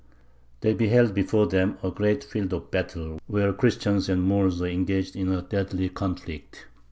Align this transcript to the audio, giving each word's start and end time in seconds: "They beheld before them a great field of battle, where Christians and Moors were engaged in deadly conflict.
"They 0.61 0.73
beheld 0.73 1.13
before 1.13 1.45
them 1.45 1.77
a 1.83 1.91
great 1.91 2.23
field 2.23 2.53
of 2.53 2.71
battle, 2.71 3.19
where 3.27 3.53
Christians 3.53 4.09
and 4.09 4.23
Moors 4.23 4.59
were 4.59 4.65
engaged 4.65 5.15
in 5.15 5.39
deadly 5.47 5.89
conflict. 5.89 6.65